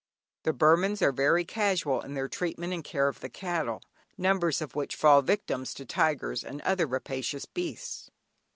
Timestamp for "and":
2.73-2.83, 6.43-6.59